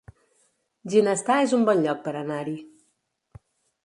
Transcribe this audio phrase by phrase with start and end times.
[0.93, 2.57] Ginestar es un bon lloc per anar-hi